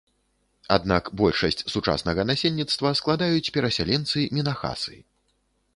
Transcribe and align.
Аднак 0.75 1.03
большасць 1.21 1.61
сучаснага 1.73 2.21
насельніцтва 2.31 2.95
складаюць 3.01 3.51
перасяленцы-мінахасы. 3.57 4.97